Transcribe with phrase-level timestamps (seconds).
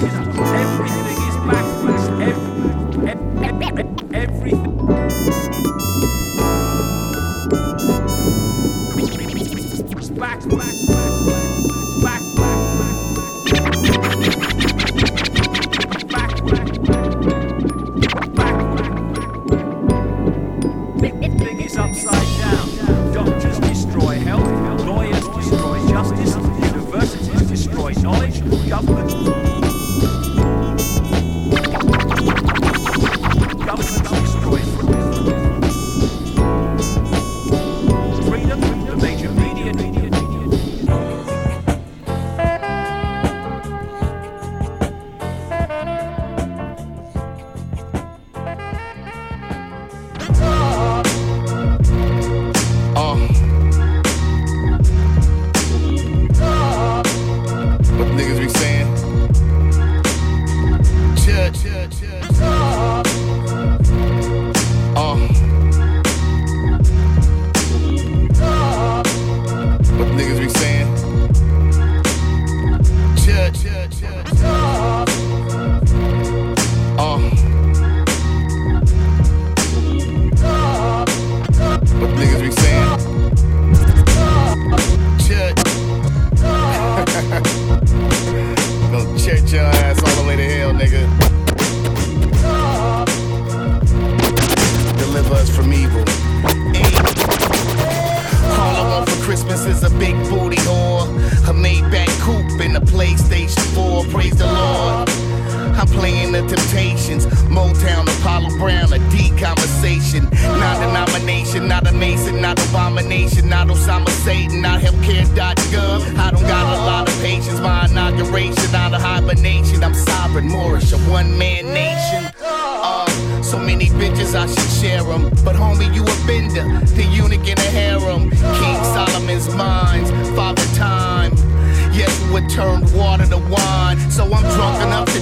[0.00, 0.35] Get up.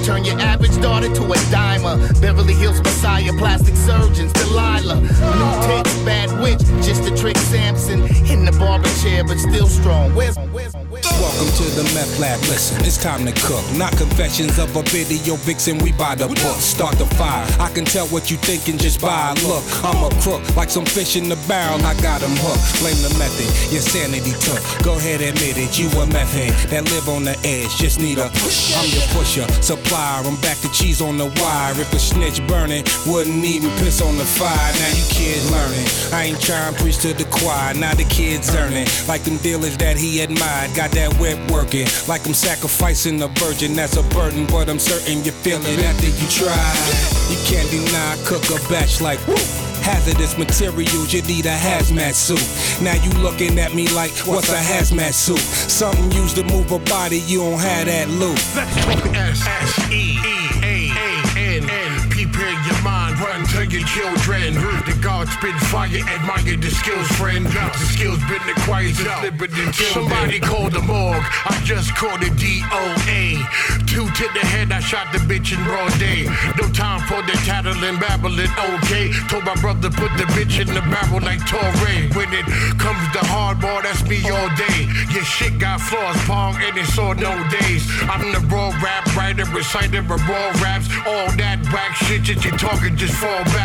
[0.05, 1.97] Turn your average daughter to a dimer.
[2.21, 5.01] Beverly Hills Messiah, plastic surgeons, Delilah.
[5.01, 8.03] New tits, bad witch, just a trick Samson.
[8.27, 10.15] In the barber chair, but still strong.
[10.15, 12.41] Where's, where's, where's Welcome to the meth lab.
[12.53, 13.65] Listen, it's time to cook.
[13.77, 15.79] Not confessions of a video vixen.
[15.79, 16.59] We buy the book.
[16.61, 17.47] Start the fire.
[17.59, 19.65] I can tell what you thinking just by a look.
[19.83, 21.81] I'm a crook, like some fish in the barrel.
[21.85, 22.81] I got 'em hooked.
[22.81, 23.49] Blame the method.
[23.73, 24.61] Your sanity took.
[24.83, 25.79] Go ahead, admit it.
[25.79, 27.73] You a meth head that live on the edge.
[27.77, 28.75] Just need a push.
[28.77, 30.27] I'm your pusher, supplier.
[30.27, 31.73] I'm back to cheese on the wire.
[31.81, 34.73] If a snitch burning, wouldn't even piss on the fire.
[34.81, 35.89] Now you kids learning.
[36.13, 37.73] I ain't trying to preach to the choir.
[37.75, 38.89] Now the kids earning.
[39.09, 40.75] Like them dealers that he admired.
[40.75, 41.87] Got that whip working.
[42.09, 43.75] Like I'm sacrificing a virgin.
[43.75, 46.67] That's a burden, but I'm certain you feel it after you try.
[47.31, 49.37] You can't deny cook a batch like woo.
[49.85, 52.43] Hazardous materials, you need a hazmat suit.
[52.83, 55.39] Now you looking at me like, what's a hazmat suit?
[55.39, 58.41] Something used to move a body, you don't have that loot.
[58.57, 59.05] Let's talk
[63.75, 64.55] your children.
[64.87, 67.45] The God spit fire, admire the skills, friend.
[67.45, 71.27] The skills been acquired since living until Somebody called the morgue.
[71.51, 73.43] I just called the DOA.
[73.91, 76.31] Two to the head, I shot the bitch in broad day.
[76.55, 79.11] No time for the tattling, babbling, okay.
[79.27, 81.75] Told my brother put the bitch in the barrel like Torre.
[82.15, 82.47] When it
[82.79, 84.87] comes to hardball, that's me all day.
[85.11, 87.83] Your shit got flaws, pong, and it's all no days.
[88.07, 90.87] I'm the raw rap writer, reciter of raw raps.
[91.07, 93.64] All that whack shit that you talking, just fall back.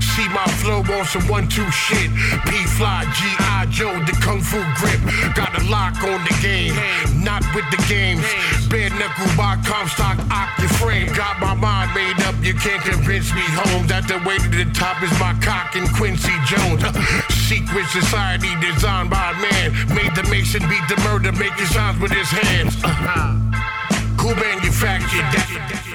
[0.00, 2.10] See my flow on some one-two shit.
[2.48, 3.66] P-Fly, G.I.
[3.70, 5.00] Joe, the Kung Fu grip.
[5.34, 6.74] Got a lock on the game,
[7.22, 8.24] not with the games.
[8.68, 11.12] Bare knuckle by Comstock, ock frame.
[11.14, 13.86] Got my mind made up, you can't convince me home.
[13.86, 16.82] That the way to the top is my cock and Quincy Jones.
[16.84, 16.92] Uh,
[17.48, 19.72] secret society designed by a man.
[19.94, 22.76] Made the Mason beat the murder, making sounds with his hands.
[22.84, 23.34] Uh,
[24.20, 25.85] Who manufactured that?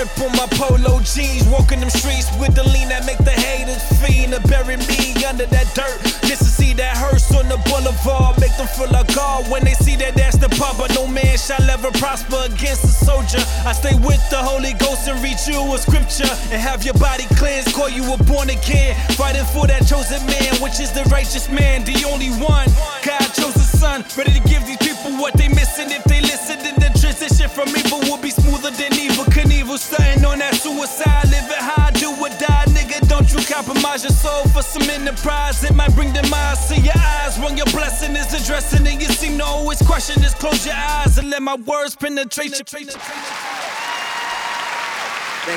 [0.00, 3.84] Grip on my polo jeans, walking them streets with the lean that make the haters
[4.00, 6.00] fiend to bury me under that dirt.
[6.24, 9.76] Just to see that hearse on the boulevard, make them feel like God when they
[9.76, 10.48] see that that's the.
[10.78, 13.44] But no man shall ever prosper against a soldier.
[13.68, 17.24] I stay with the Holy Ghost and read you a scripture and have your body
[17.36, 18.96] cleansed, call you a born again.
[19.20, 22.72] Fighting for that chosen man, which is the righteous man, the only one.
[23.04, 26.56] God chose the son, ready to give these people what they missing if they listen.
[26.64, 29.29] Then the transition from evil will be smoother than evil.
[29.76, 33.06] Stunting on that suicide, living high, do or die, nigga.
[33.08, 35.62] Don't you compromise your soul for some enterprise?
[35.62, 37.38] It might bring demise to your eyes.
[37.38, 40.20] When your blessing is addressing and you seem to always question.
[40.22, 42.64] Just close your eyes and let my words penetrate you.
[42.64, 42.86] Thank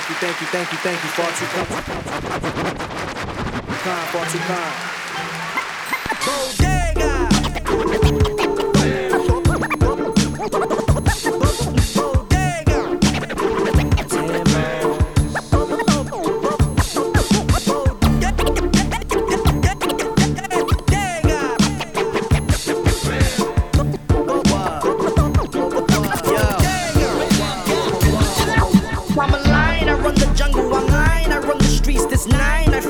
[0.09, 1.09] you, thank you, thank you, thank you.
[1.09, 1.67] Far too kind.
[4.13, 4.93] Far too kind.
[10.53, 10.72] from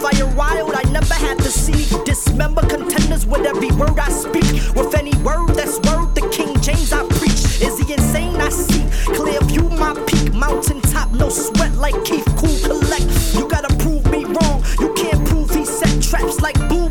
[0.03, 0.73] fire wild.
[0.75, 1.87] I never had to see.
[2.03, 4.49] Dismember contenders with every word I speak.
[4.75, 7.43] With any word that's worth the King James I preach.
[7.67, 8.35] Is he insane?
[8.35, 8.83] I see.
[9.15, 10.33] Clear view, my peak.
[10.33, 12.27] Mountain top, no sweat like Keith.
[12.35, 13.07] Cool collect.
[13.33, 14.61] You gotta prove me wrong.
[14.81, 16.82] You can't prove he set traps like blue.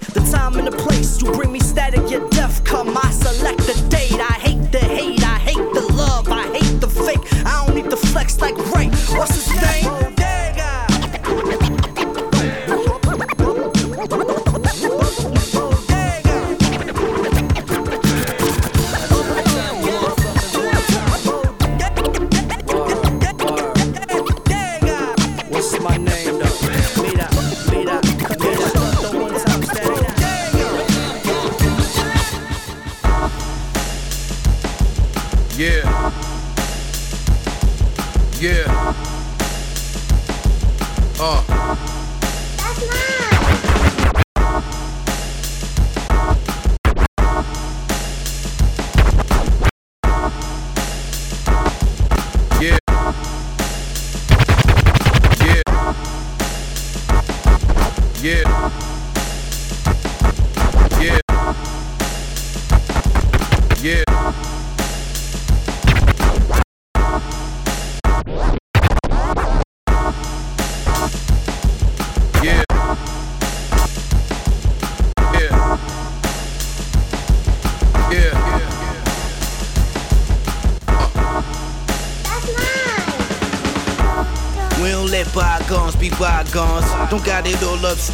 [0.00, 0.93] The time and the place.
[38.44, 38.94] Yeah.
[41.18, 41.63] Uh.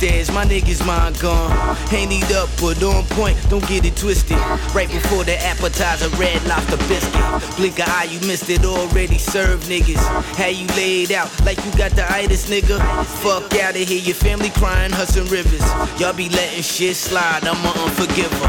[0.00, 1.50] My niggas mind gone.
[1.92, 4.38] Eat up, but on point, don't get it twisted.
[4.74, 7.56] Right before the appetizer, red lobster biscuit.
[7.56, 10.00] Blink a eye, you missed it already served, niggas.
[10.36, 12.80] How you laid out like you got the itis, nigga.
[13.20, 15.60] Fuck out of here, your family crying, Hudson Rivers.
[16.00, 18.48] Y'all be letting shit slide, I'm a unforgiver.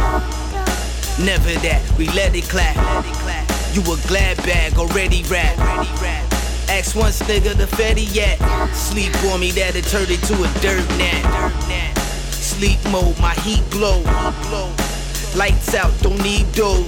[1.25, 2.77] Never that, we let it clap.
[3.75, 6.30] You a glad bag, already rap.
[6.71, 8.39] Ask once, nigga, the fetty yet.
[8.73, 11.97] Sleep on me, that'll it to a dirt nap.
[12.31, 14.01] Sleep mode, my heat glow.
[15.35, 16.87] Lights out, don't need those.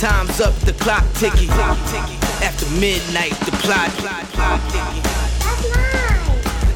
[0.00, 1.48] Time's up, the clock ticking.
[2.42, 3.90] After midnight, the plot.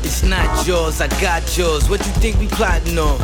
[0.04, 1.90] It's not yours, I got yours.
[1.90, 3.19] What you think we plotting on?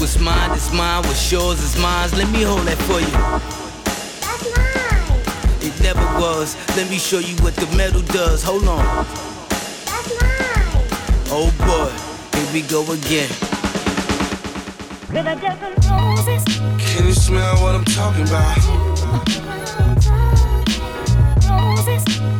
[0.00, 2.10] What's mine is mine, what's yours is mine.
[2.10, 3.71] Let me hold that for you.
[5.64, 6.56] It never was.
[6.76, 8.42] Let me show you what the metal does.
[8.42, 8.84] Hold on.
[8.84, 10.42] That's mine.
[11.30, 11.90] Oh boy,
[12.36, 13.30] here we go again.
[16.78, 18.58] Can you smell what I'm talking about?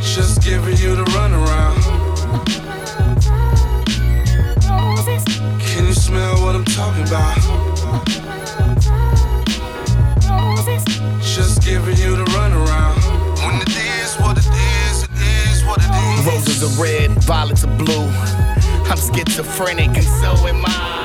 [0.03, 1.81] Just giving you the runaround.
[5.61, 7.39] Can you smell what I'm talking about?
[11.23, 12.92] Just giving you the runaround.
[17.65, 18.09] Are blue.
[18.89, 21.02] I'm schizophrenic and so am I.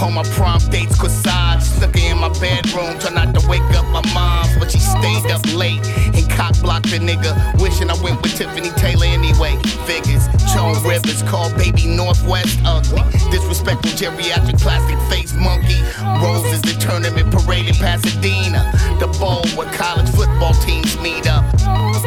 [0.00, 1.80] On my prom dates, corsage.
[1.80, 5.44] Looking in my bedroom, try not to wake up my mom, but she stayed up
[5.54, 7.32] late and cock blocked the nigga.
[7.60, 9.56] Wishing I went with Tiffany Taylor anyway.
[9.84, 13.02] Figures, Joan Rivers, called baby North West ugly.
[13.30, 15.80] Disrespectful geriatric plastic face monkey.
[16.24, 18.72] Roses, the tournament parade in Pasadena.
[18.98, 21.44] The bowl where college football teams meet up.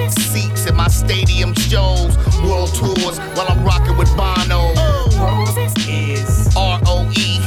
[0.10, 4.74] Seats at my stadium shows, world tours while I'm rocking with Bono.
[5.22, 7.40] Roses Is R O E,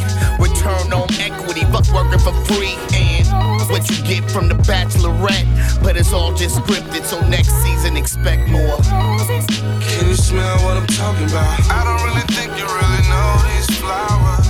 [1.27, 2.79] equity, fuck working for free.
[2.95, 3.27] And
[3.69, 5.47] what you get from the bachelorette,
[5.83, 8.79] but it's all just scripted, so next season expect more.
[9.83, 11.59] Can you smell what I'm talking about?
[11.67, 14.47] I don't really think you really know these flowers.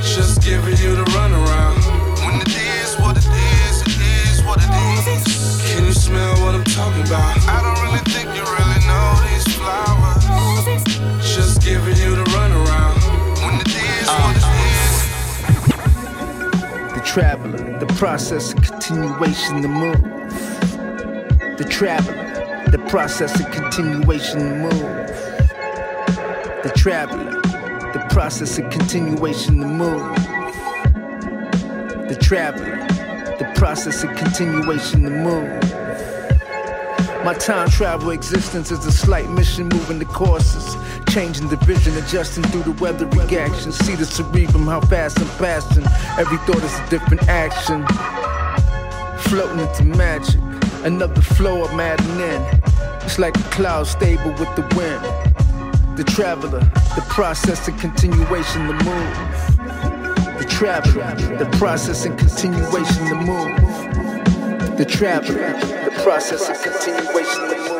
[0.00, 1.76] Just giving you the runaround.
[2.24, 5.60] When it is what it is, it is what it is.
[5.68, 7.36] Can you smell what I'm talking about?
[7.44, 7.93] I don't really
[17.14, 20.02] traveler, the process of continuation, the move.
[21.56, 25.06] The traveler, the process of continuation, the move.
[26.64, 27.40] The traveler,
[27.92, 30.16] the process of continuation, the move.
[32.08, 32.84] The traveler,
[33.38, 35.62] the process of continuation, the move.
[37.24, 40.74] My time travel existence is a slight mission moving the courses.
[41.14, 43.70] Changing the vision, adjusting through the weather reaction.
[43.70, 45.84] See the cerebrum, how fast I'm passing.
[46.18, 47.86] Every thought is a different action.
[49.30, 50.40] Floating into magic.
[50.82, 52.42] Another flow I'm adding in.
[53.04, 55.04] It's like a cloud stable with the wind.
[55.96, 56.58] The traveler,
[56.96, 60.38] the process of continuation, the move.
[60.40, 64.76] The traveler, the process and continuation to move.
[64.76, 65.52] The traveler,
[65.84, 67.73] the process and continuation to move.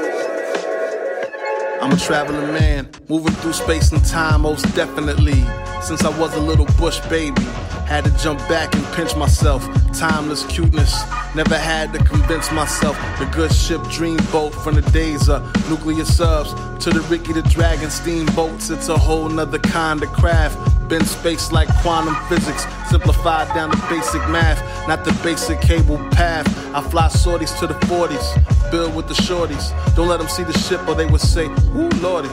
[1.85, 5.45] I'm a traveling man, moving through space and time, most definitely.
[5.83, 7.43] Since I was a little bush baby,
[7.85, 9.63] had to jump back and pinch myself.
[9.93, 12.97] Timeless cuteness, never had to convince myself.
[13.19, 17.91] The good ship dreamboat from the days of nuclear subs to the Ricky the Dragon
[17.91, 18.71] steamboats.
[18.71, 20.57] It's a whole nother kind of craft.
[20.89, 26.49] Been space like quantum physics, simplified down to basic math, not the basic cable path.
[26.75, 29.73] I fly sorties to the 40s, build with the shorties.
[29.95, 32.31] Don't let them see the ship or they would say, Ooh, Lordy.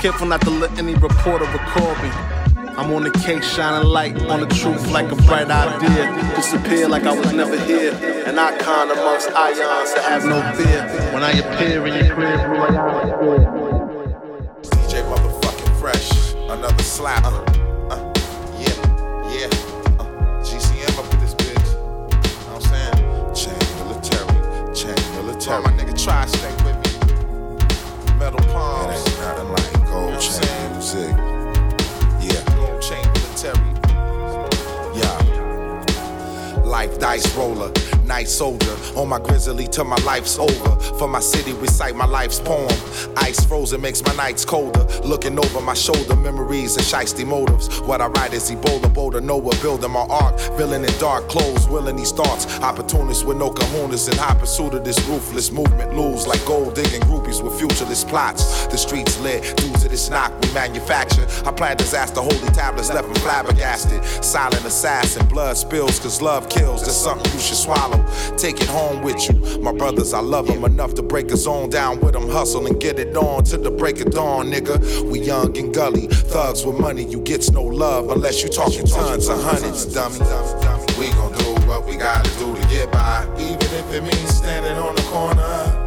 [0.00, 2.10] Careful not to let any reporter record me.
[2.78, 6.34] I'm on the case, shining light on the truth like a bright idea.
[6.36, 7.92] Disappear like I was never here.
[8.26, 10.86] An icon amongst ions that have no fear.
[11.12, 12.38] When I appear in your crib,
[14.62, 17.47] DJ motherfucking fresh, another slapper.
[25.48, 26.92] My nigga try stay with me.
[28.18, 29.00] Metal palms.
[29.00, 31.16] It ain't nothing like gold chain music.
[32.20, 33.72] Yeah, gold chain military.
[34.94, 35.18] Yeah.
[36.64, 37.70] Life dice roller,
[38.08, 38.74] night soldier.
[38.96, 40.80] On my grizzly till my life's over.
[40.98, 42.72] For my city, recite my life's poem.
[43.18, 44.84] Ice frozen makes my nights colder.
[45.04, 47.80] Looking over my shoulder, memories and shiesty motives.
[47.82, 50.40] What I write is Ebola, bolder, Noah, building my ark.
[50.56, 52.46] Villain in dark clothes, willing these thoughts.
[52.60, 55.94] Opportunists with no kahunas in high pursuit of this ruthless movement.
[55.94, 58.66] Lose like gold digging groupies with futureless plots.
[58.68, 61.26] The streets lit, due to this knock we manufacture.
[61.44, 64.02] I plan disaster, holy tablets left them flabbergasted.
[64.24, 66.80] Silent assassin, blood spills, cause love kills.
[66.82, 67.97] That's something you should swallow.
[68.36, 69.60] Take it home with you.
[69.60, 72.28] My brothers, I love them enough to break a zone down with them.
[72.28, 75.10] Hustle and get it on to the break of dawn, nigga.
[75.10, 76.06] We young and gully.
[76.08, 80.18] Thugs with money, you gets no love unless you talking tons of hundreds, dummy.
[80.98, 84.76] We gon' do what we gotta do to get by, even if it means standing
[84.78, 85.86] on the corner.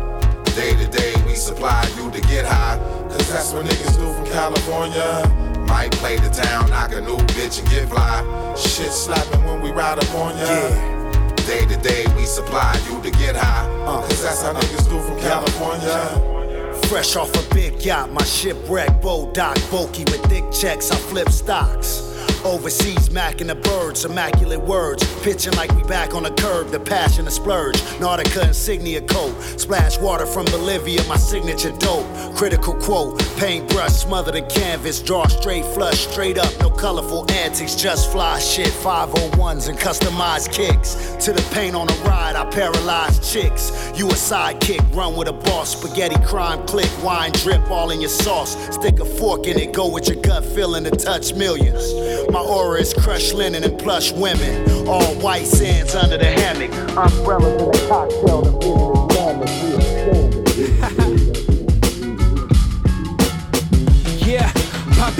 [0.56, 2.78] Day to day, we supply you to get high,
[3.10, 5.58] cause that's what niggas do from California.
[5.68, 8.24] Might play the town, knock a new bitch and get fly.
[8.56, 10.44] Shit slapping when we ride up on ya.
[10.44, 11.01] Yeah.
[11.48, 14.90] Day to day, we supply you to get high, uh, cause that's how uh, niggas
[14.90, 16.78] do from California.
[16.88, 21.30] Fresh off a big yacht, my shipwreck, bow dock, bulky with thick checks, I flip
[21.30, 22.11] stocks.
[22.44, 25.04] Overseas, macking the birds, immaculate words.
[25.22, 27.76] Pitching like we back on the curb, the passion, the splurge.
[28.00, 29.40] Nautica insignia coat.
[29.58, 32.08] Splash water from Bolivia, my signature dope.
[32.36, 35.02] Critical quote, paintbrush smother the canvas.
[35.02, 38.70] Draw straight, flush straight up, no colorful antics, just fly shit.
[38.70, 41.16] 501s and customized kicks.
[41.26, 43.72] To the paint on a ride, I paralyze chicks.
[43.96, 45.78] You a sidekick, run with a boss.
[45.78, 48.58] Spaghetti crime click, wine drip all in your sauce.
[48.74, 51.84] Stick a fork in it, go with your gut feeling to touch millions.
[52.32, 54.88] My aura is crushed linen and plush women.
[54.88, 56.72] All white sands under the hammock.
[56.98, 58.52] Umbrellas in a cocktail, the
[59.46, 59.71] vision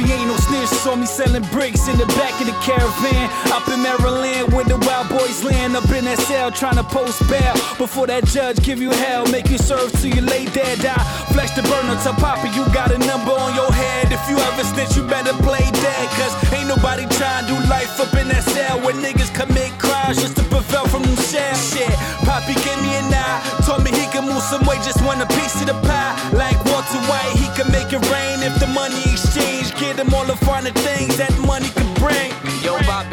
[0.10, 3.30] Ain't no snitch, saw me selling bricks in the back of the caravan.
[3.54, 5.76] Up in Maryland, where the wild boys land.
[5.76, 7.54] Up in that cell, trying to post bail.
[7.78, 10.80] Before that judge give you hell, make you serve till you lay dead.
[10.80, 11.04] Die,
[11.34, 14.12] flesh the burner, to Poppy you got a number on your head.
[14.12, 16.06] If you ever snitch, you better play dead.
[16.18, 20.18] Cause ain't nobody trying to do life up in that cell where niggas commit crimes
[20.22, 21.62] just to prevail from them shells.
[21.72, 21.94] Shit,
[22.26, 25.28] Poppy gave me an eye, told me he could move some way, just want a
[25.38, 26.14] piece of the pie.
[26.34, 29.21] Like Walter White, he can make it rain if the money.
[29.82, 31.71] Get him all the finer things that money.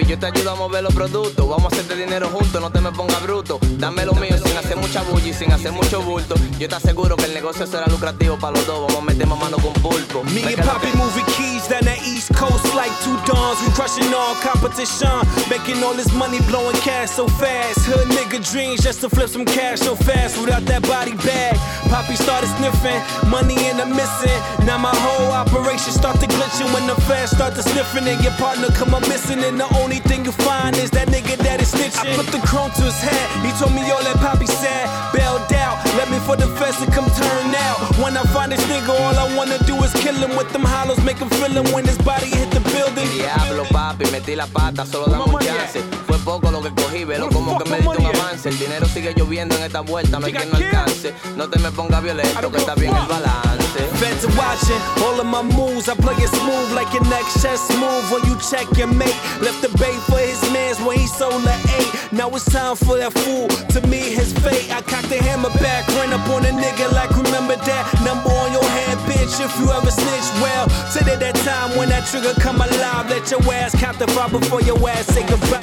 [0.09, 2.91] Yo te ayudo a mover los productos Vamos a hacerte dinero juntos, no te me
[2.91, 6.67] pongas bruto Dame lo mío sin hacer mucha bulla y sin hacer mucho bulto Yo
[6.67, 9.75] te aseguro que el negocio será lucrativo para los dos Vamos a meter mano con
[9.75, 13.59] pulpo Me and Poppy moving keys down the east coast like two dawns.
[13.63, 15.11] We crushing all competition,
[15.51, 17.83] making all this money, blowing cash so fast.
[17.91, 21.57] Hood nigga dreams just to flip some cash so fast without that body bag.
[21.91, 24.39] Poppy started sniffing, money in the missing.
[24.65, 28.37] Now my whole operation start to glitching when the fans start to sniffing and your
[28.39, 29.43] partner come up missing.
[29.43, 32.13] And the only thing you find is that nigga that is snitching.
[32.13, 33.27] I put the chrome to his head.
[33.45, 35.79] He told me all that Poppy said, bailed out.
[35.97, 37.79] Let me for the fence to come turn out.
[37.99, 41.03] When I find this nigga, all I wanna do is kill him with them hollows,
[41.05, 43.09] make him feel him when his body hit the building.
[43.19, 47.29] Diablo papi, metí la pata, solo dame un chance Fue poco lo que cogí, velo
[47.29, 50.33] como que me diste un avance El dinero sigue lloviendo en esta vuelta, no hay
[50.33, 53.68] quien no alcance No te me pongas violento, que está bien el balance
[53.99, 55.89] Feds are watching all of my moves.
[55.89, 58.11] I play it smooth like your next chess move.
[58.11, 61.55] When you check your mate, left the bait for his mans when he sold the
[61.79, 62.13] eight.
[62.13, 64.71] Now it's time for that fool to meet his fate.
[64.71, 68.53] I cock the hammer back, run up on a nigga like remember that number on
[68.53, 69.39] your head, bitch.
[69.41, 73.43] If you ever snitch, well, today that time when that trigger come alive, let your
[73.53, 75.63] ass count the five before your ass say goodbye.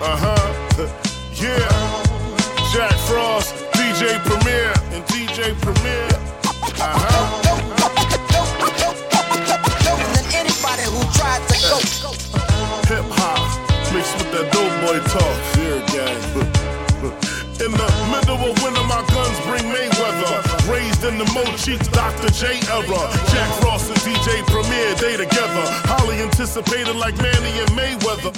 [0.00, 0.88] Uh huh.
[1.40, 2.04] yeah.
[2.74, 3.54] Jack Frost,
[3.94, 6.08] DJ Premier, and DJ Premier.
[6.82, 7.44] Uh huh.
[10.34, 11.78] anybody who tried to go.
[12.90, 13.46] Hip hop
[13.94, 15.36] mixed with that dope boy talk.
[15.54, 16.83] Fear gang.
[17.62, 20.42] In the middle of winter, my guns bring Mayweather.
[20.66, 22.26] Raised in the Mo Cheeks, Dr.
[22.34, 23.00] J era.
[23.30, 25.64] Jack Ross and DJ Premier, they together.
[25.86, 28.34] Highly anticipated like Manny and Mayweather.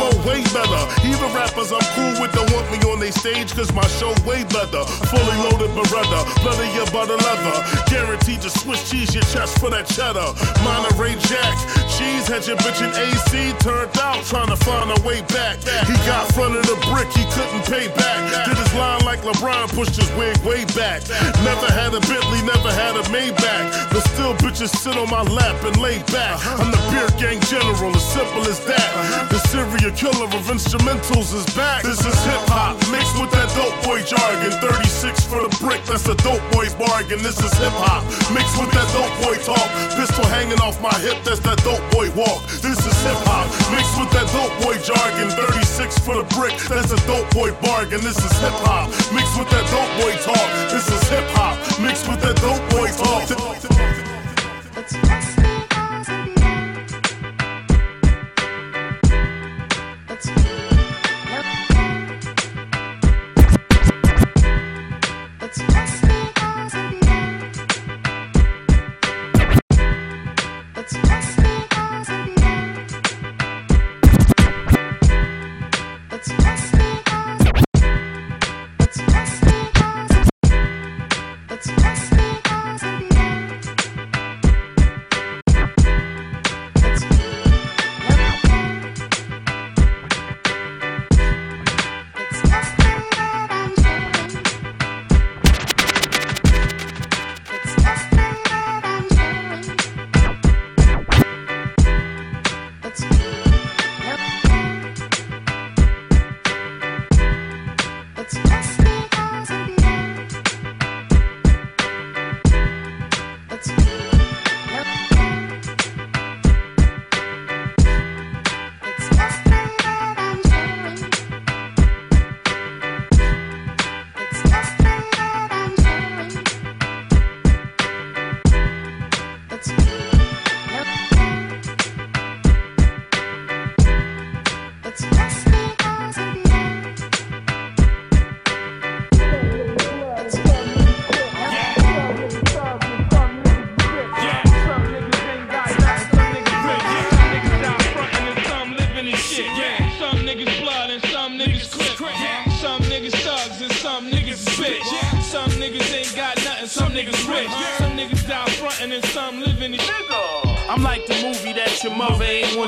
[0.00, 0.82] Flow way better.
[1.04, 4.44] Even rappers I'm cool with don't want me on they stage, cause my show way
[4.48, 4.80] better.
[5.12, 7.56] Fully loaded Beretta, bloody your butter leather.
[7.92, 10.32] Guaranteed to Swiss cheese your chest for that cheddar.
[10.64, 11.52] Monterey Jack,
[11.98, 13.52] cheese had your bitch in AC.
[13.60, 15.58] Turned out trying to find a way back.
[15.86, 18.46] He got front of the brick, he couldn't pay back.
[18.46, 21.02] Did his line like LeBron, pushed his wig way back.
[21.44, 23.90] Never had a Bentley, never had a Maybach.
[23.92, 26.40] But still, bitches sit on my lap and lay back.
[26.58, 28.88] I'm the beer gang general, as simple as that.
[29.30, 31.82] The serial killer of instrumentals is back.
[31.86, 34.50] This is hip hop mixed with that dope boy jargon.
[34.58, 37.22] 36 for the brick, that's a dope boy's bargain.
[37.22, 38.02] This is hip hop
[38.34, 39.68] mixed with that dope boy talk.
[39.94, 42.42] Pistol hanging off my hip, that's that dope boy walk.
[42.66, 45.30] This is hip hop mixed with that dope boy jargon.
[45.30, 48.02] 36 for the brick, that's a dope boy bargain.
[48.02, 50.48] This is hip hop mixed with that dope boy talk.
[50.74, 53.22] This is hip hop mixed with that dope boy talk.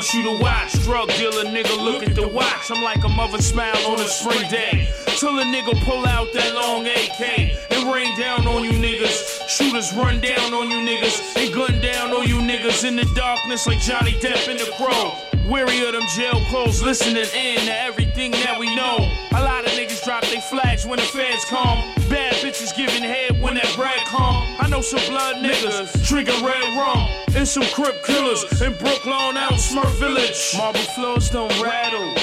[0.06, 0.72] Want you to watch.
[0.84, 2.70] Drug dealer nigga, look at the watch.
[2.70, 4.88] I'm like a mother smile on a spring day.
[5.18, 7.20] Till a nigga pull out that long AK
[7.70, 9.48] and rain down on you niggas.
[9.48, 13.66] Shooters run down on you niggas and gun down on you niggas in the darkness
[13.66, 15.14] like Johnny Depp in the crow.
[15.50, 18.98] Weary of them jail clothes, listening in to everything that we know.
[19.32, 21.78] A lot of niggas drop their flags when the feds come.
[22.08, 23.40] Bad bitches giving head
[24.58, 27.08] I know some blood niggas drinking red rum.
[27.34, 30.54] And some crip killers in Brooklyn out Smurf Village.
[30.56, 32.14] Marble floors don't rattle.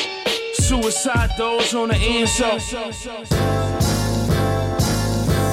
[0.54, 2.62] Suicide doors on the inside.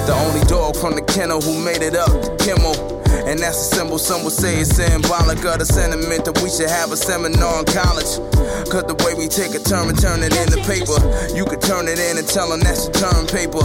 [0.07, 3.00] The only dog from the kennel who made it up to Kimmel.
[3.25, 6.69] And that's a symbol, some would say it's symbolic of the sentiment that we should
[6.69, 8.17] have a seminar in college.
[8.71, 10.97] Cause the way we take a term and turn it into paper,
[11.35, 13.61] you could turn it in and tell them that's the term paper.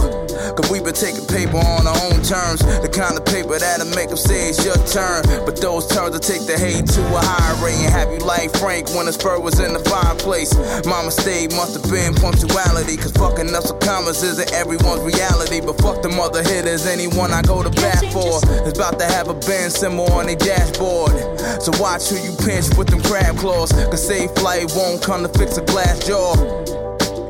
[0.53, 4.13] Cause we've been taking paper on our own terms, the kind of paper that'll make
[4.13, 5.25] them say it's your turn.
[5.47, 8.53] But those terms will take the hate to a higher rate and have you like
[8.59, 10.53] Frank when the spur was in the fireplace.
[10.85, 15.63] Mama stayed, must have been punctuality, cause fucking up some commas isn't everyone's reality.
[15.63, 19.31] But fuck the mother hitters, anyone I go to bat for is about to have
[19.31, 21.15] a band symbol on their dashboard.
[21.63, 23.71] So watch who you pinch with them crab claws.
[23.71, 26.35] Cause safe flight won't come to fix a glass jaw.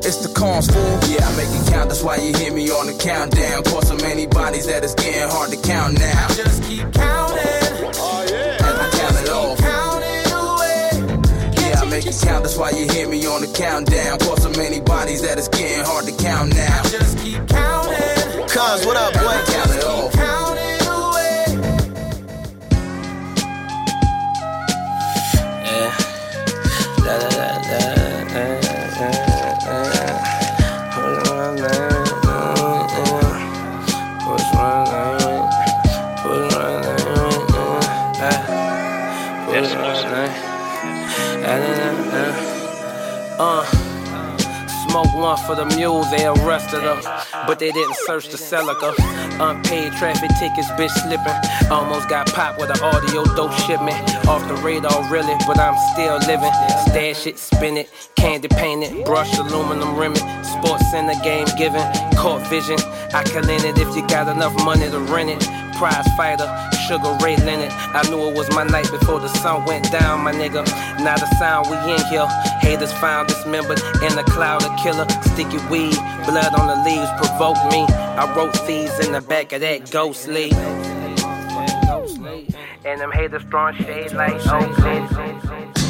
[0.02, 0.98] It's the cons, fool.
[1.08, 3.64] Yeah, I make it count, that's why you hear me on the countdown.
[3.64, 6.28] Cause so many bodies that it's getting hard to count now.
[6.30, 7.94] Just keep counting.
[8.02, 8.66] Oh, yeah.
[8.66, 9.60] As we count it off.
[11.62, 12.44] Yeah, I make it count.
[12.44, 14.18] That's why you hear me on the countdown.
[14.20, 16.84] Cause so many bodies that it's getting hard to count now.
[16.84, 18.48] Just keep counting.
[18.48, 19.97] Cuz, what up, boy?
[45.18, 47.02] One for the mule, they arrested her.
[47.48, 48.94] But they didn't search the Celica.
[49.40, 51.72] Unpaid traffic tickets, bitch slipping.
[51.72, 53.98] Almost got popped with an audio dope shipment.
[54.28, 56.54] Off the radar, really, but I'm still living.
[56.88, 60.46] Stash it, spin it, candy paint it, brush aluminum rim it.
[60.46, 61.82] Sports the game given,
[62.16, 62.80] caught vision.
[63.14, 65.67] I can lend it if you got enough money to rent it.
[65.78, 66.48] Prize fighter,
[66.88, 67.72] Sugar Ray Leonard.
[67.72, 70.66] I knew it was my night before the sun went down, my nigga.
[71.04, 72.26] Now the sound we in here.
[72.62, 75.08] Haters found dismembered in the cloud of killer.
[75.22, 77.86] Sticky weed, blood on the leaves provoke me.
[78.18, 80.54] I wrote these in the back of that ghost leaf.
[82.84, 85.87] And them haters throwing shade like Oakland.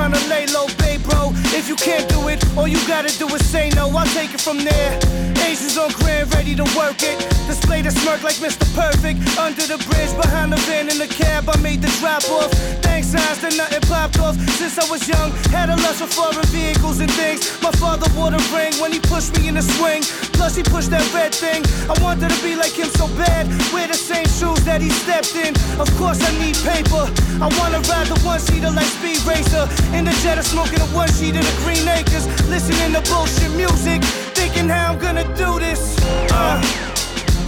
[0.00, 1.30] Trying to lay low, babe, bro.
[1.52, 3.84] If you can't do it, all you gotta do is say no.
[3.90, 4.98] I'll take it from there.
[5.44, 7.18] Asians on grand, ready to work it.
[7.46, 8.64] Display the smirk like Mr.
[8.74, 9.20] Perfect.
[9.36, 12.50] Under the bridge, behind the van in the cab, I made the drop off.
[12.80, 14.36] Thanks signs that nothing popped off.
[14.56, 17.60] Since I was young, had a lust for foreign vehicles and things.
[17.60, 20.00] My father wore the ring when he pushed me in the swing.
[20.40, 21.60] Plus he pushed that red thing.
[21.84, 23.44] I wanted to be like him so bad.
[23.74, 25.52] Wear the same shoes that he stepped in.
[25.78, 27.04] Of course I need paper.
[27.44, 29.68] I wanna ride the one seater like Speed Racer.
[29.92, 32.24] In the jet, smoking a one sheet in the Green Acres.
[32.48, 34.00] Listening to bullshit music.
[34.32, 36.00] Thinking how I'm gonna do this.
[36.32, 36.56] Uh.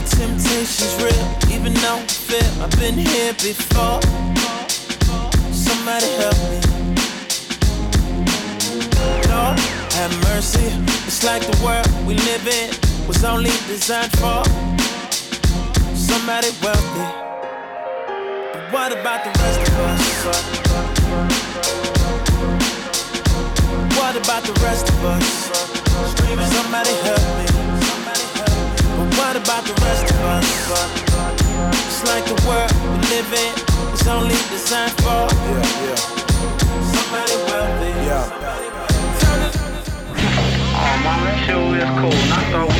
[0.05, 4.05] Temptation's real, even though I feel I've been here before.
[5.49, 6.72] Somebody help me.
[9.95, 10.73] Have mercy.
[11.07, 12.71] It's like the world we live in
[13.07, 14.43] was only designed for
[15.95, 17.09] somebody wealthy.
[18.53, 20.03] But what about the rest of us?
[23.99, 25.27] What about the rest of us?
[26.57, 27.47] Somebody help me.
[28.97, 30.49] But what about the rest of us?
[31.87, 33.53] It's like the world we live in
[33.93, 35.29] is only designed for
[36.93, 37.93] somebody wealthy.
[38.15, 38.92] Oh man, that
[41.51, 42.72] was cool.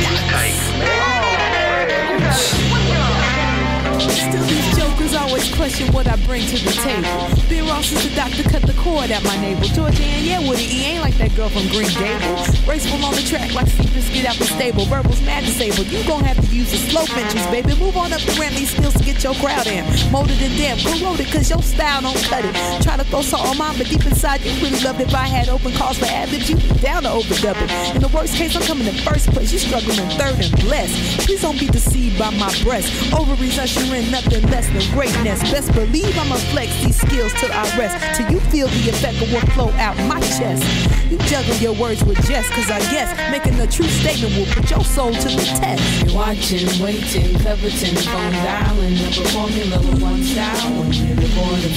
[5.43, 7.49] Always question what I bring to the table.
[7.49, 9.67] Ben Ross is the doctor, cut the cord at my navel.
[9.67, 12.47] Georgia Ann, yeah, Woody, he ain't like that girl from Green Gables.
[12.65, 14.85] Graceful on the track like Steepers get out the stable.
[14.85, 15.87] Verbals mad disabled.
[15.87, 17.75] You gon' have to use the slow pinches, baby.
[17.79, 19.83] Move on up the ramp, these skills to get your crowd in.
[20.11, 22.55] Molded and damn, corroded, cause your style don't cut it.
[22.83, 25.07] Try to throw salt on mine, but deep inside you really loved it.
[25.07, 27.95] If I had open calls for ad you down to overdub it.
[27.95, 29.51] In the worst case, I'm coming in first place.
[29.51, 31.25] You struggling in third and blessed.
[31.25, 32.89] Please don't be deceived by my breast.
[33.13, 35.32] Ovaries ushering nothing less than greatness.
[35.41, 38.17] Best believe I'ma flex these skills till I rest.
[38.17, 40.63] Till you feel the effect of what flow out my chest.
[41.09, 44.69] You juggle your words with jest, cause I guess making a true statement will put
[44.69, 46.13] your soul to the test.
[46.13, 51.27] Watching, waiting, coveting, phone dialing, never formula with one style when you're the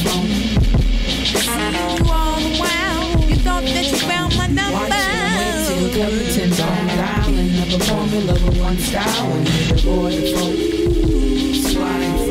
[0.05, 0.67] phone.
[1.07, 3.29] You all the while.
[3.29, 4.73] You thought that you found my number.
[4.73, 11.63] Watching, Waiting, coveting, phone dialing, never formula with one style when you're the phone.
[11.63, 12.26] Sliding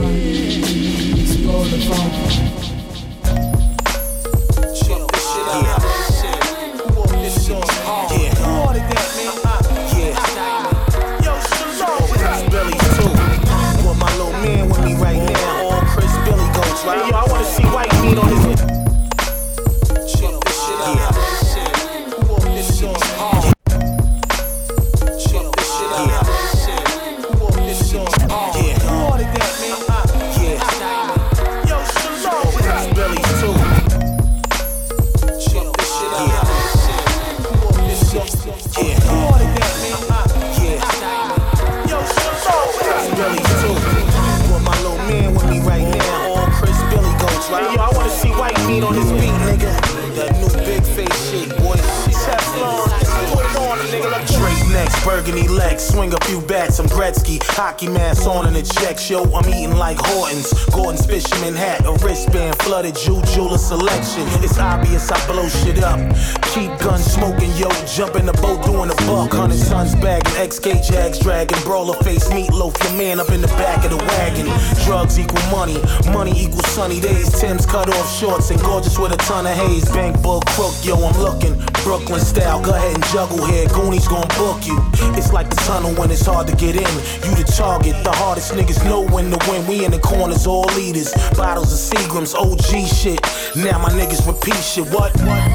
[67.96, 69.32] smoking, yo, jump in the boat doing a buck.
[69.34, 72.76] Hundred sons bagging, XK Jags dragging, brawler face meatloaf.
[72.84, 74.46] Your man up in the back of the wagon.
[74.86, 75.78] Drugs equal money,
[76.12, 77.30] money equals sunny days.
[77.40, 79.90] Tim's cut off shorts and gorgeous with a ton of haze.
[79.92, 81.56] Bank book crook, yo, I'm looking.
[81.84, 83.68] Brooklyn style, go ahead and juggle here.
[83.70, 84.78] Goonies gon' book you.
[85.18, 86.94] It's like the tunnel when it's hard to get in.
[87.26, 89.66] You the target, the hardest niggas know when to win.
[89.68, 91.14] We in the corners, all leaders.
[91.38, 93.22] Bottles of Seagrams, OG shit.
[93.56, 94.88] Now my niggas repeat shit.
[94.92, 95.16] What?
[95.18, 95.55] Yeah.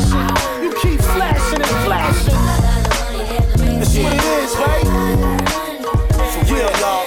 [0.00, 0.62] Flashing.
[0.62, 2.34] You keep flashing and flashing.
[3.78, 4.86] That's what it is, right?
[6.32, 7.06] For real, y'all.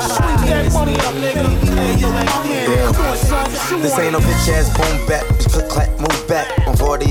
[0.00, 1.44] Sweep that money up, nigga.
[1.74, 2.92] Hey, yo, yeah.
[2.92, 3.82] Come on, son.
[3.82, 5.26] This ain't no bitch ass boom back.
[5.38, 6.55] Just click clack, move back.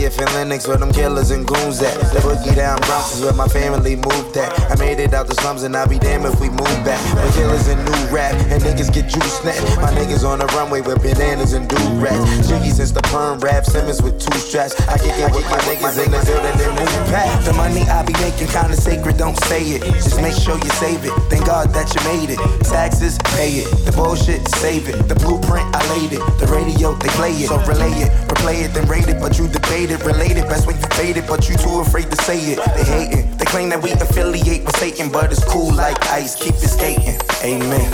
[0.05, 1.93] 40th and Lenox where them killers and goons at.
[2.13, 4.51] The boogie down Bronx is where my family moved at.
[4.71, 7.01] I made it out the slums and I'll be damned if we move back.
[7.15, 9.77] When killers and new rap and niggas get juice snatched.
[9.77, 12.47] My niggas on the runway with bananas and do rats.
[12.47, 14.79] Jiggy since the perm rap Simmons with two straps.
[14.87, 17.34] I kick it with my niggas in the building and move back.
[17.75, 19.83] Money I be making kinda sacred, don't say it.
[19.83, 21.11] Just make sure you save it.
[21.29, 22.39] Thank God that you made it.
[22.63, 23.67] Taxes, pay it.
[23.85, 25.09] The bullshit, save it.
[25.09, 26.21] The blueprint, I laid it.
[26.39, 27.49] The radio, they play it.
[27.49, 29.19] So relay it, replay it, then rate it.
[29.19, 30.47] But you debate it, relate it.
[30.47, 32.59] Best when you fade it, but you too afraid to say it.
[32.77, 33.37] They hate it.
[33.37, 36.33] They claim that we affiliate with Satan, but it's cool like ice.
[36.35, 37.19] Keep it skating.
[37.43, 37.91] Amen.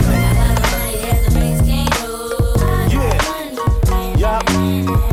[4.16, 5.11] Yeah,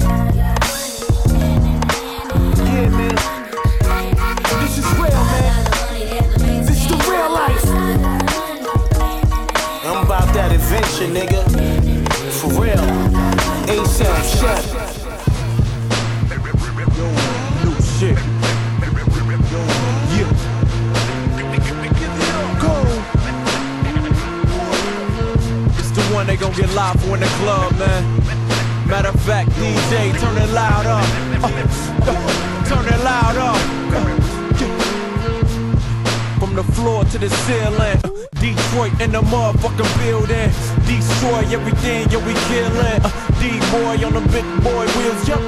[11.02, 11.42] adventure, nigga.
[12.40, 12.86] For real.
[13.68, 14.64] ASAP Chef.
[17.64, 18.18] New shit.
[20.16, 20.32] Yeah.
[22.60, 22.74] Go.
[25.78, 28.04] It's the one they gon' get live for in the club, man.
[28.88, 31.06] Matter of fact, DJ, turn it loud up.
[31.44, 31.50] Uh,
[32.70, 33.60] turn it loud up.
[36.40, 38.09] From the floor to the ceiling.
[38.40, 40.50] Detroit in the motherfucking building.
[40.88, 43.02] Destroy everything, yeah, we killin'.
[43.04, 45.42] Uh, D-boy on the big boy wheels, yup.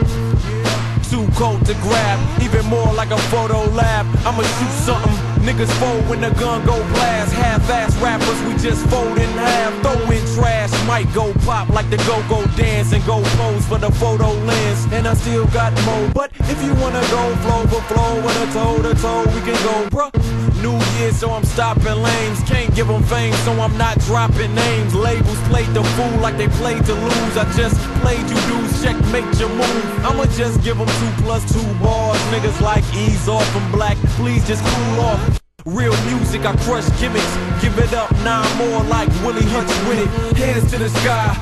[1.10, 4.06] Too cold to grab, even more like a photo lab.
[4.25, 5.12] I'ma shoot something.
[5.43, 7.34] Niggas fold when the gun go blast.
[7.34, 9.73] Half-ass rappers, we just fold in half.
[9.82, 13.91] Throw in trash, might go pop like the go-go dance and go pose for the
[13.91, 14.86] photo lens.
[14.93, 16.10] And I still got more.
[16.13, 19.60] But if you wanna go flow for flow with a toe to toe, we can
[19.63, 20.50] go, bruh.
[20.62, 22.39] New year, so I'm stopping lanes.
[22.43, 24.93] Can't give them fame, so I'm not dropping names.
[24.93, 27.36] Labels played the fool like they played to lose.
[27.36, 30.06] I just played you dudes, checkmate your move.
[30.06, 32.19] I'ma just give them two plus two bars.
[32.30, 35.39] Niggas like ease off and black, please just cool off.
[35.65, 37.34] Real music, I crush gimmicks.
[37.62, 40.38] Give it up, nine more like Willie Hutch with it.
[40.38, 41.38] Hands to the sky.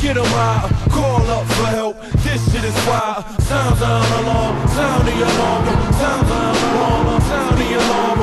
[0.00, 2.00] get Get 'em out, call up for help.
[2.24, 3.24] This shit is wild.
[3.42, 5.64] Sounds on alarm, sound the alarm.
[6.00, 8.13] Sounds on alarm, sound the alarm.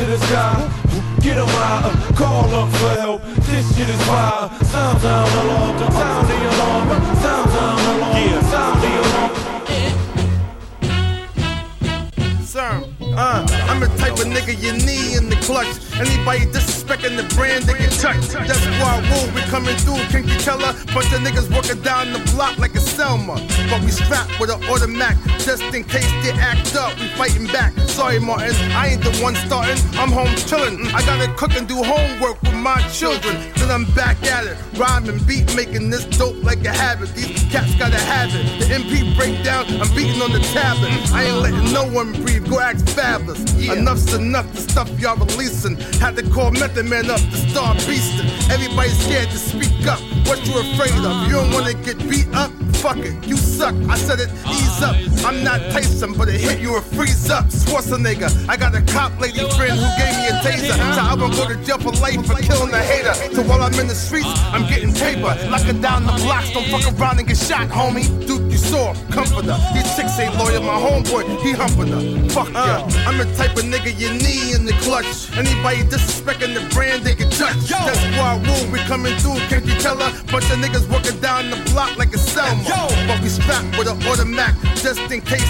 [0.00, 0.56] To the sky.
[1.20, 3.20] Get 'em out, call up for help.
[3.44, 4.50] This shit is wild.
[4.64, 6.88] Sounds on alarm, sound the alarm.
[7.16, 8.40] Sounds on alarm, yeah.
[8.50, 9.32] sound the alarm.
[12.42, 12.70] Sir,
[13.14, 15.80] uh, I'm the of nigga your knee in the clutch.
[15.96, 18.32] Anybody disrespecting the brand, they get touched.
[18.32, 19.32] That's why I rule.
[19.34, 20.72] We coming through, Kinky Keller.
[20.92, 23.34] Bunch of niggas walking down the block like a Selma.
[23.70, 26.98] But we strapped with an automatic just in case they act up.
[26.98, 27.72] We fighting back.
[27.88, 29.78] Sorry, Martin, I ain't the one starting.
[29.98, 30.76] I'm home chillin'.
[30.76, 33.36] Mm, I gotta cook and do homework with my children.
[33.54, 34.56] Till I'm back at it.
[34.76, 37.14] Rhyming, beat making this dope like a habit.
[37.14, 38.44] These cats gotta have it.
[38.60, 40.92] The MP breakdown, I'm beating on the tablet.
[41.12, 42.48] I ain't letting no one breathe.
[42.48, 43.40] Go ask Fabolous.
[43.68, 44.09] Enough's enough.
[44.14, 45.76] Enough the stuff y'all releasing.
[46.00, 48.26] Had to call Method Man up to start beasting.
[48.50, 50.00] Everybody's scared to speak up.
[50.26, 51.26] What you afraid of?
[51.26, 52.50] You don't wanna get beat up?
[52.82, 53.74] Fuck it, you suck.
[53.88, 54.96] I said it, ease up.
[55.24, 57.46] I'm not Tyson, but it hit you a freeze up.
[57.46, 58.30] Schwarzenegger.
[58.48, 60.74] I got a cop lady friend who gave me a taser.
[60.94, 63.14] So I won't go to jail for life for killing a hater.
[63.34, 65.36] So while I'm in the streets, I'm getting paper.
[65.48, 68.08] Locking down the blocks, don't fuck around and get shot, homie.
[68.49, 69.56] You soft, comforter.
[69.74, 72.28] These chicks ain't loyal, my homeboy, he humping her.
[72.30, 73.08] Fuck uh, yeah.
[73.08, 75.32] I'm the type of nigga you need in the clutch.
[75.36, 77.70] Anybody disrespecting the brand, they can touch.
[77.70, 77.78] Yo.
[77.82, 80.10] That's why woo, we coming through, can't you tell her?
[80.30, 82.62] Bunch of niggas walking down the block like a Selma.
[82.62, 82.86] Yo.
[83.08, 85.49] But we strapped with an automatic, just in case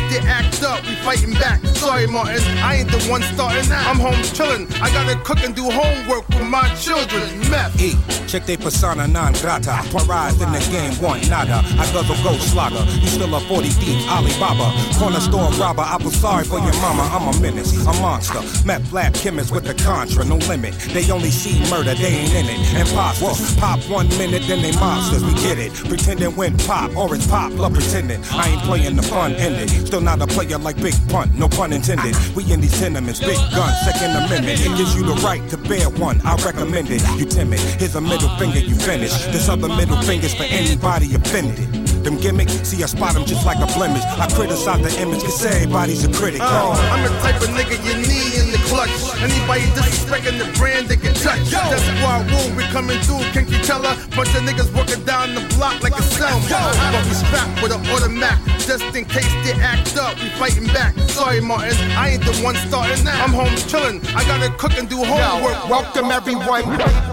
[0.71, 1.59] up, we fighting back.
[1.75, 3.67] Sorry, Martin, I ain't the one starting.
[3.73, 7.27] I'm home chillin', I gotta cook and do homework with my children.
[7.51, 7.75] Meth.
[7.83, 9.83] E, check they persona non grata.
[9.91, 11.63] Pariah in the game, one nada.
[11.79, 12.85] I guzzle ghost slugger.
[13.03, 14.71] You still a 40 deep Alibaba.
[14.99, 17.03] Corner store robber, I was sorry for your mama.
[17.11, 18.41] I'm a menace, a monster.
[18.65, 20.75] Meth lab chemist with the contra, no limit.
[20.95, 22.61] They only see murder, they ain't in it.
[22.81, 25.25] Imposters, pop one minute, then they monsters.
[25.25, 25.73] We get it.
[25.89, 28.23] Pretending when pop, or it's pop, love pretending.
[28.31, 29.71] I ain't playing the fun ended.
[29.71, 32.15] Still not a player like Big Pun, no pun intended.
[32.35, 34.61] We in these tenements, big gun, second amendment.
[34.61, 36.21] It gives you the right to bear one.
[36.23, 37.03] I recommend it.
[37.19, 39.13] You timid, here's a middle finger, you finish.
[39.27, 41.80] This other middle finger's for anybody offended.
[42.01, 44.03] Them gimmicks, see I spot them just like a blemish.
[44.17, 46.41] I criticize the image, cause everybody's a critic.
[46.41, 48.89] Uh, I'm the type of nigga you need in the clutch.
[49.21, 51.53] Anybody disrespecting the brand, they can touch.
[51.53, 51.61] Yo.
[51.69, 53.95] That's why woo, we coming through, can't you tell her?
[54.17, 56.41] Bunch of niggas walking down the block like a Selma.
[56.49, 60.97] But we strapped with an automatic, just in case they act up, we fighting back.
[61.11, 63.23] Sorry, Martin, I ain't the one starting now.
[63.23, 65.53] I'm home chillin', I gotta cook and do homework.
[65.65, 66.65] Yo, welcome everyone.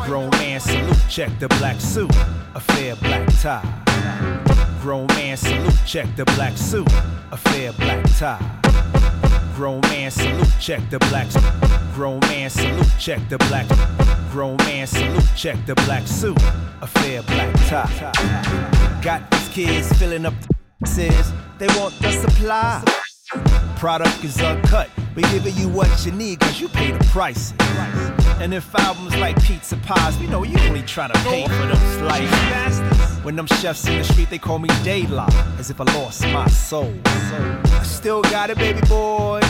[0.07, 2.15] Grown man salute, check the black suit,
[2.55, 4.56] a fair black tie.
[4.87, 6.87] Grown man salute, check the black suit,
[7.33, 8.39] a fair black tie.
[9.53, 11.29] Grown man salute, check the black.
[11.29, 11.43] Suit,
[11.93, 13.67] grown man salute, check the black.
[14.31, 16.41] Grown man salute, check the black suit,
[16.81, 19.01] a fair black tie.
[19.03, 20.33] Got these kids filling up
[20.79, 22.81] the says they want the supply.
[23.75, 27.51] Product is uncut, we giving you what you need cause you pay the price.
[28.39, 31.77] And if albums like pizza pies, we know you only trying to pay for them
[31.97, 33.23] slices.
[33.23, 36.47] When them chefs in the street, they call me daylight, as if I lost my
[36.47, 36.93] soul.
[37.05, 39.41] I still got it, baby boy.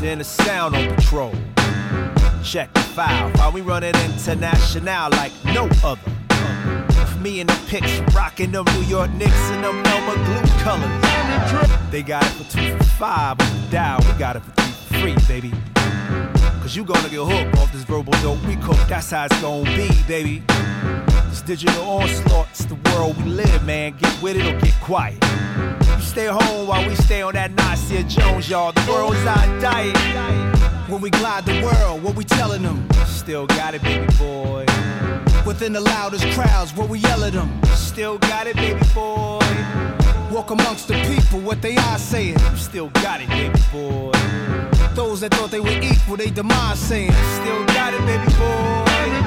[0.00, 1.34] Then the sound on patrol.
[2.42, 6.00] Check the file, while we running international like no other.
[7.20, 11.90] Me in the pics, rocking them New York Knicks and them Elma glue colors.
[11.90, 15.20] They got it for two for five the dial, we got it for three for
[15.20, 16.35] free, baby.
[16.66, 19.62] Cause you gonna get hooked off this verbal dope we cook, that's how it's gonna
[19.76, 20.42] be, baby.
[21.28, 23.96] This digital onslaught, it's the world we live, man.
[23.96, 25.22] Get with it or get quiet.
[26.00, 28.72] Stay home while we stay on that Nasir Jones, y'all.
[28.72, 29.96] The world's our diet.
[30.88, 32.84] When we glide the world, what we telling them?
[33.06, 34.66] Still got it, baby boy.
[35.46, 37.62] Within the loudest crowds, what we yell at them?
[37.76, 39.38] Still got it, baby boy.
[40.32, 42.40] Walk amongst the people, what they are saying.
[42.56, 44.10] Still got it, baby boy.
[44.96, 47.12] Those that thought they were equal, they demise saying.
[47.12, 48.84] Still got it, baby boy.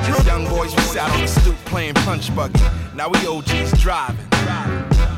[0.09, 2.59] As young boys, we sat on the stoop playing punch buggy.
[2.95, 4.26] Now we OGs driving.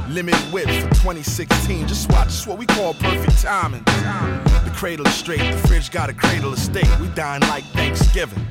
[0.10, 1.88] Limited whip for 2016.
[1.88, 3.84] Just watch, it's what we call perfect timing.
[3.86, 6.88] The cradle is straight, the fridge got a cradle of steak.
[7.00, 8.46] We dine like Thanksgiving.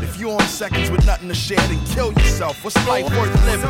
[0.00, 2.64] If you on seconds with nothing to share, then kill yourself.
[2.64, 3.68] What's life worth living?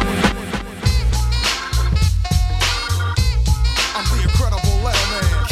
[3.96, 5.51] I'm the incredible letterman.